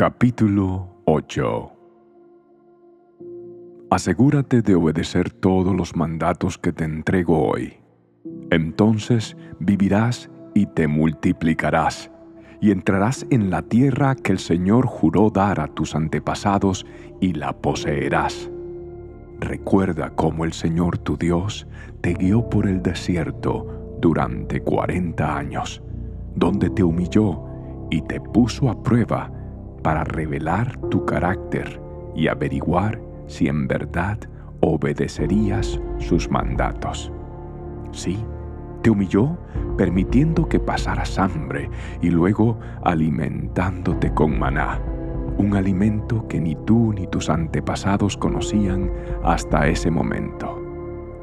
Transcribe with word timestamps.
Capítulo 0.00 1.02
8 1.06 1.72
Asegúrate 3.90 4.62
de 4.62 4.76
obedecer 4.76 5.32
todos 5.32 5.74
los 5.74 5.96
mandatos 5.96 6.56
que 6.56 6.72
te 6.72 6.84
entrego 6.84 7.48
hoy. 7.48 7.78
Entonces 8.52 9.36
vivirás 9.58 10.30
y 10.54 10.66
te 10.66 10.86
multiplicarás, 10.86 12.12
y 12.60 12.70
entrarás 12.70 13.26
en 13.30 13.50
la 13.50 13.62
tierra 13.62 14.14
que 14.14 14.30
el 14.30 14.38
Señor 14.38 14.86
juró 14.86 15.30
dar 15.30 15.58
a 15.58 15.66
tus 15.66 15.96
antepasados 15.96 16.86
y 17.20 17.32
la 17.32 17.52
poseerás. 17.52 18.48
Recuerda 19.40 20.10
cómo 20.10 20.44
el 20.44 20.52
Señor 20.52 20.98
tu 20.98 21.16
Dios 21.16 21.66
te 22.02 22.14
guió 22.14 22.48
por 22.48 22.68
el 22.68 22.84
desierto 22.84 23.96
durante 24.00 24.60
cuarenta 24.60 25.36
años, 25.36 25.82
donde 26.36 26.70
te 26.70 26.84
humilló 26.84 27.42
y 27.90 28.00
te 28.02 28.20
puso 28.20 28.70
a 28.70 28.80
prueba 28.80 29.32
para 29.82 30.04
revelar 30.04 30.78
tu 30.90 31.04
carácter 31.04 31.80
y 32.14 32.28
averiguar 32.28 33.00
si 33.26 33.48
en 33.48 33.68
verdad 33.68 34.18
obedecerías 34.60 35.80
sus 35.98 36.30
mandatos. 36.30 37.12
Sí, 37.92 38.18
te 38.82 38.90
humilló 38.90 39.36
permitiendo 39.76 40.48
que 40.48 40.58
pasaras 40.58 41.18
hambre 41.18 41.70
y 42.02 42.10
luego 42.10 42.58
alimentándote 42.84 44.12
con 44.12 44.38
maná, 44.38 44.80
un 45.36 45.54
alimento 45.54 46.26
que 46.26 46.40
ni 46.40 46.56
tú 46.66 46.92
ni 46.92 47.06
tus 47.06 47.30
antepasados 47.30 48.16
conocían 48.16 48.90
hasta 49.22 49.68
ese 49.68 49.90
momento. 49.90 50.60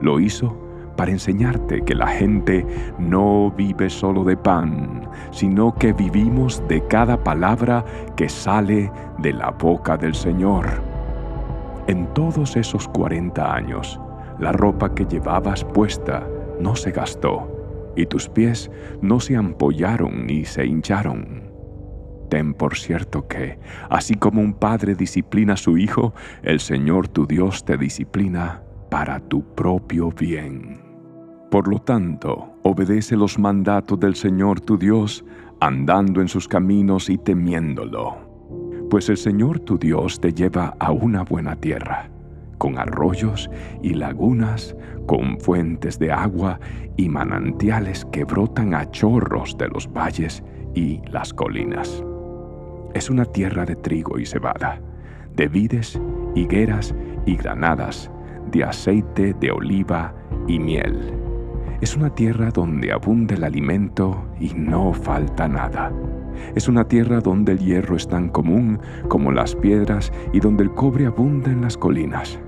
Lo 0.00 0.20
hizo 0.20 0.56
para 0.96 1.10
enseñarte 1.10 1.82
que 1.82 1.94
la 1.94 2.08
gente 2.08 2.66
no 2.98 3.50
vive 3.50 3.90
solo 3.90 4.24
de 4.24 4.36
pan, 4.36 5.08
sino 5.30 5.74
que 5.74 5.92
vivimos 5.92 6.62
de 6.68 6.86
cada 6.86 7.22
palabra 7.22 7.84
que 8.16 8.28
sale 8.28 8.90
de 9.18 9.32
la 9.32 9.50
boca 9.50 9.96
del 9.96 10.14
Señor. 10.14 10.66
En 11.86 12.06
todos 12.14 12.56
esos 12.56 12.88
40 12.88 13.54
años, 13.54 14.00
la 14.38 14.52
ropa 14.52 14.94
que 14.94 15.04
llevabas 15.04 15.64
puesta 15.64 16.26
no 16.60 16.74
se 16.76 16.90
gastó, 16.90 17.92
y 17.96 18.06
tus 18.06 18.28
pies 18.28 18.70
no 19.02 19.20
se 19.20 19.36
ampollaron 19.36 20.26
ni 20.26 20.44
se 20.44 20.66
hincharon. 20.66 21.52
Ten 22.30 22.54
por 22.54 22.76
cierto 22.76 23.28
que, 23.28 23.58
así 23.90 24.14
como 24.14 24.40
un 24.40 24.54
padre 24.54 24.94
disciplina 24.94 25.52
a 25.52 25.58
su 25.58 25.78
hijo, 25.78 26.14
el 26.42 26.60
Señor 26.60 27.08
tu 27.08 27.26
Dios 27.26 27.64
te 27.64 27.76
disciplina 27.76 28.62
para 28.90 29.20
tu 29.20 29.54
propio 29.54 30.10
bien. 30.10 30.83
Por 31.54 31.68
lo 31.68 31.78
tanto, 31.78 32.48
obedece 32.64 33.16
los 33.16 33.38
mandatos 33.38 34.00
del 34.00 34.16
Señor 34.16 34.60
tu 34.60 34.76
Dios, 34.76 35.24
andando 35.60 36.20
en 36.20 36.26
sus 36.26 36.48
caminos 36.48 37.08
y 37.08 37.16
temiéndolo. 37.16 38.16
Pues 38.90 39.08
el 39.08 39.16
Señor 39.16 39.60
tu 39.60 39.78
Dios 39.78 40.20
te 40.20 40.32
lleva 40.32 40.74
a 40.80 40.90
una 40.90 41.22
buena 41.22 41.54
tierra, 41.54 42.10
con 42.58 42.76
arroyos 42.76 43.48
y 43.84 43.94
lagunas, 43.94 44.74
con 45.06 45.38
fuentes 45.38 45.96
de 46.00 46.10
agua 46.10 46.58
y 46.96 47.08
manantiales 47.08 48.04
que 48.06 48.24
brotan 48.24 48.74
a 48.74 48.90
chorros 48.90 49.56
de 49.56 49.68
los 49.68 49.86
valles 49.92 50.42
y 50.74 51.02
las 51.08 51.32
colinas. 51.32 52.02
Es 52.94 53.08
una 53.10 53.26
tierra 53.26 53.64
de 53.64 53.76
trigo 53.76 54.18
y 54.18 54.26
cebada, 54.26 54.80
de 55.36 55.46
vides, 55.46 56.00
higueras 56.34 56.92
y 57.26 57.36
granadas, 57.36 58.10
de 58.50 58.64
aceite 58.64 59.34
de 59.34 59.52
oliva 59.52 60.12
y 60.48 60.58
miel 60.58 61.23
es 61.80 61.96
una 61.96 62.10
tierra 62.10 62.50
donde 62.50 62.92
abunda 62.92 63.34
el 63.34 63.44
alimento 63.44 64.24
y 64.40 64.52
no 64.54 64.92
falta 64.92 65.48
nada. 65.48 65.92
Es 66.54 66.68
una 66.68 66.84
tierra 66.84 67.20
donde 67.20 67.52
el 67.52 67.58
hierro 67.58 67.96
es 67.96 68.08
tan 68.08 68.28
común 68.28 68.78
como 69.08 69.32
las 69.32 69.54
piedras 69.54 70.12
y 70.32 70.40
donde 70.40 70.64
el 70.64 70.70
cobre 70.72 71.06
abunda 71.06 71.50
en 71.50 71.62
las 71.62 71.76
colinas. 71.76 72.38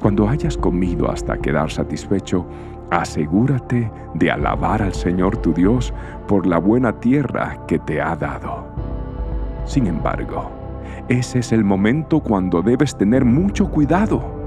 Cuando 0.00 0.28
hayas 0.28 0.56
comido 0.56 1.10
hasta 1.10 1.38
quedar 1.38 1.70
satisfecho, 1.70 2.46
asegúrate 2.90 3.90
de 4.14 4.30
alabar 4.30 4.82
al 4.82 4.94
Señor 4.94 5.36
tu 5.38 5.52
Dios 5.52 5.92
por 6.26 6.46
la 6.46 6.58
buena 6.58 7.00
tierra 7.00 7.66
que 7.66 7.78
te 7.80 8.00
ha 8.00 8.14
dado. 8.14 8.66
Sin 9.64 9.86
embargo, 9.86 10.50
ese 11.08 11.40
es 11.40 11.52
el 11.52 11.64
momento 11.64 12.20
cuando 12.20 12.62
debes 12.62 12.96
tener 12.96 13.24
mucho 13.24 13.70
cuidado 13.70 14.38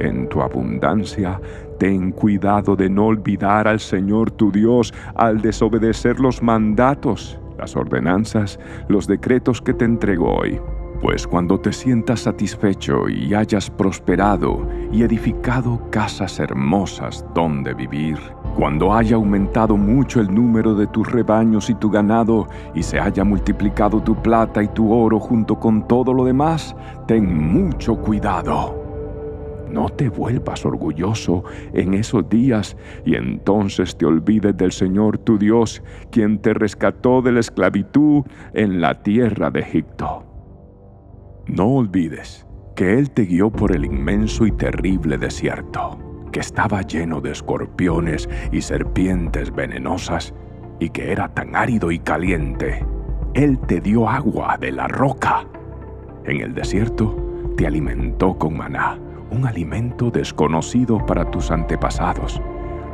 en 0.00 0.28
tu 0.28 0.40
abundancia, 0.40 1.40
ten 1.82 2.12
cuidado 2.12 2.76
de 2.76 2.88
no 2.88 3.06
olvidar 3.06 3.66
al 3.66 3.80
Señor 3.80 4.30
tu 4.30 4.52
Dios 4.52 4.94
al 5.16 5.42
desobedecer 5.42 6.20
los 6.20 6.40
mandatos, 6.40 7.40
las 7.58 7.74
ordenanzas, 7.74 8.60
los 8.86 9.08
decretos 9.08 9.60
que 9.60 9.74
te 9.74 9.84
entrego 9.84 10.32
hoy. 10.32 10.60
Pues 11.00 11.26
cuando 11.26 11.58
te 11.58 11.72
sientas 11.72 12.20
satisfecho 12.20 13.08
y 13.08 13.34
hayas 13.34 13.68
prosperado 13.68 14.64
y 14.92 15.02
edificado 15.02 15.90
casas 15.90 16.38
hermosas 16.38 17.24
donde 17.34 17.74
vivir, 17.74 18.16
cuando 18.56 18.94
haya 18.94 19.16
aumentado 19.16 19.76
mucho 19.76 20.20
el 20.20 20.32
número 20.32 20.76
de 20.76 20.86
tus 20.86 21.10
rebaños 21.10 21.68
y 21.68 21.74
tu 21.74 21.90
ganado, 21.90 22.46
y 22.76 22.84
se 22.84 23.00
haya 23.00 23.24
multiplicado 23.24 24.00
tu 24.00 24.14
plata 24.22 24.62
y 24.62 24.68
tu 24.68 24.92
oro 24.92 25.18
junto 25.18 25.58
con 25.58 25.88
todo 25.88 26.14
lo 26.14 26.24
demás, 26.24 26.76
ten 27.08 27.52
mucho 27.52 27.96
cuidado 27.96 28.81
no 29.72 29.88
te 29.88 30.08
vuelvas 30.08 30.64
orgulloso 30.64 31.44
en 31.72 31.94
esos 31.94 32.28
días 32.28 32.76
y 33.04 33.16
entonces 33.16 33.96
te 33.96 34.06
olvides 34.06 34.56
del 34.56 34.72
Señor 34.72 35.18
tu 35.18 35.38
Dios, 35.38 35.82
quien 36.10 36.38
te 36.38 36.54
rescató 36.54 37.22
de 37.22 37.32
la 37.32 37.40
esclavitud 37.40 38.24
en 38.54 38.80
la 38.80 39.02
tierra 39.02 39.50
de 39.50 39.60
Egipto. 39.60 40.24
No 41.46 41.66
olvides 41.68 42.46
que 42.76 42.98
Él 42.98 43.10
te 43.10 43.24
guió 43.24 43.50
por 43.50 43.74
el 43.74 43.84
inmenso 43.84 44.46
y 44.46 44.52
terrible 44.52 45.18
desierto, 45.18 45.98
que 46.30 46.40
estaba 46.40 46.82
lleno 46.82 47.20
de 47.20 47.32
escorpiones 47.32 48.28
y 48.52 48.60
serpientes 48.60 49.54
venenosas, 49.54 50.34
y 50.80 50.90
que 50.90 51.12
era 51.12 51.28
tan 51.28 51.54
árido 51.54 51.90
y 51.90 51.98
caliente. 51.98 52.84
Él 53.34 53.58
te 53.66 53.80
dio 53.80 54.08
agua 54.08 54.56
de 54.58 54.72
la 54.72 54.88
roca. 54.88 55.46
En 56.24 56.40
el 56.40 56.54
desierto 56.54 57.14
te 57.56 57.66
alimentó 57.66 58.36
con 58.36 58.56
maná 58.56 58.98
un 59.32 59.46
alimento 59.46 60.10
desconocido 60.10 61.04
para 61.06 61.30
tus 61.30 61.50
antepasados. 61.50 62.40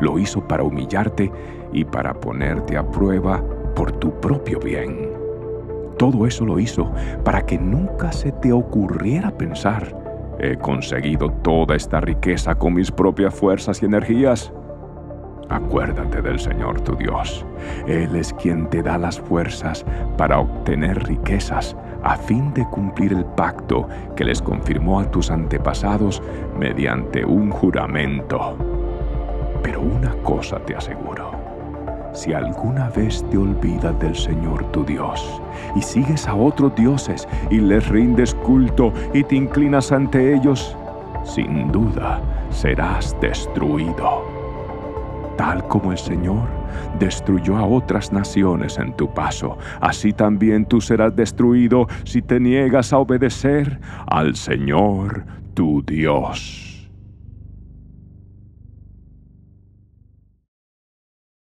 Lo 0.00 0.18
hizo 0.18 0.46
para 0.46 0.62
humillarte 0.62 1.30
y 1.72 1.84
para 1.84 2.14
ponerte 2.14 2.76
a 2.76 2.88
prueba 2.88 3.42
por 3.74 3.92
tu 3.92 4.18
propio 4.20 4.60
bien. 4.60 5.10
Todo 5.98 6.26
eso 6.26 6.44
lo 6.44 6.60
hizo 6.60 6.92
para 7.24 7.44
que 7.44 7.58
nunca 7.58 8.12
se 8.12 8.30
te 8.30 8.52
ocurriera 8.52 9.36
pensar, 9.36 9.98
he 10.38 10.56
conseguido 10.56 11.30
toda 11.42 11.74
esta 11.74 12.00
riqueza 12.00 12.54
con 12.54 12.74
mis 12.74 12.90
propias 12.90 13.34
fuerzas 13.34 13.82
y 13.82 13.86
energías. 13.86 14.52
Acuérdate 15.48 16.22
del 16.22 16.38
Señor 16.38 16.80
tu 16.82 16.94
Dios. 16.94 17.44
Él 17.86 18.14
es 18.14 18.32
quien 18.34 18.68
te 18.68 18.82
da 18.82 18.98
las 18.98 19.18
fuerzas 19.18 19.84
para 20.16 20.38
obtener 20.38 21.02
riquezas 21.04 21.74
a 22.02 22.16
fin 22.16 22.52
de 22.54 22.64
cumplir 22.66 23.12
el 23.12 23.24
pacto 23.24 23.88
que 24.16 24.24
les 24.24 24.40
confirmó 24.40 25.00
a 25.00 25.10
tus 25.10 25.30
antepasados 25.30 26.22
mediante 26.58 27.24
un 27.24 27.50
juramento. 27.50 28.56
Pero 29.62 29.80
una 29.80 30.12
cosa 30.22 30.58
te 30.60 30.76
aseguro. 30.76 31.30
Si 32.12 32.32
alguna 32.32 32.88
vez 32.90 33.24
te 33.30 33.36
olvidas 33.36 33.98
del 34.00 34.16
Señor 34.16 34.64
tu 34.72 34.84
Dios 34.84 35.40
y 35.76 35.82
sigues 35.82 36.26
a 36.26 36.34
otros 36.34 36.74
dioses 36.74 37.28
y 37.50 37.58
les 37.58 37.88
rindes 37.88 38.34
culto 38.34 38.92
y 39.12 39.22
te 39.22 39.36
inclinas 39.36 39.92
ante 39.92 40.34
ellos, 40.34 40.76
sin 41.24 41.70
duda 41.70 42.20
serás 42.50 43.14
destruido 43.20 44.37
tal 45.48 45.66
como 45.66 45.92
el 45.92 45.98
Señor 45.98 46.46
destruyó 46.98 47.56
a 47.56 47.64
otras 47.64 48.12
naciones 48.12 48.78
en 48.78 48.92
tu 48.94 49.14
paso, 49.14 49.56
así 49.80 50.12
también 50.12 50.66
tú 50.66 50.78
serás 50.82 51.16
destruido 51.16 51.86
si 52.04 52.20
te 52.20 52.38
niegas 52.38 52.92
a 52.92 52.98
obedecer 52.98 53.80
al 54.08 54.36
Señor 54.36 55.24
tu 55.54 55.82
Dios. 55.82 56.67